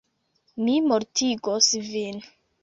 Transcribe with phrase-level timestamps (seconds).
[0.69, 2.19] Mi mortigos vin!